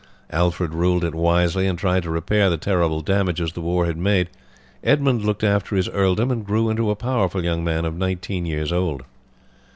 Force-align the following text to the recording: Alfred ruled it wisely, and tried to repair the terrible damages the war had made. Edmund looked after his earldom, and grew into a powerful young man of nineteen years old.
Alfred 0.31 0.73
ruled 0.73 1.03
it 1.03 1.13
wisely, 1.13 1.67
and 1.67 1.77
tried 1.77 2.01
to 2.01 2.09
repair 2.09 2.49
the 2.49 2.57
terrible 2.57 3.01
damages 3.01 3.53
the 3.53 3.61
war 3.61 3.85
had 3.85 3.97
made. 3.97 4.31
Edmund 4.83 5.23
looked 5.23 5.43
after 5.43 5.75
his 5.75 5.89
earldom, 5.89 6.31
and 6.31 6.43
grew 6.43 6.71
into 6.71 6.89
a 6.89 6.95
powerful 6.95 7.43
young 7.43 7.63
man 7.63 7.85
of 7.85 7.95
nineteen 7.95 8.47
years 8.47 8.71
old. 8.71 9.03